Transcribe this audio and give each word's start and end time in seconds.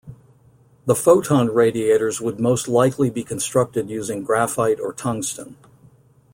The 0.87 0.95
photon 0.95 1.53
radiators 1.53 2.19
would 2.19 2.39
most 2.39 2.67
likely 2.67 3.11
be 3.11 3.23
constructed 3.23 3.91
using 3.91 4.23
graphite 4.23 4.79
or 4.79 4.93
tungsten. 4.93 5.57